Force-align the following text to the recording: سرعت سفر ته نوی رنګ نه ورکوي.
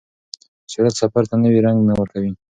سرعت 0.71 0.95
سفر 1.01 1.23
ته 1.29 1.35
نوی 1.43 1.59
رنګ 1.65 1.77
نه 1.87 1.93
ورکوي. 1.99 2.31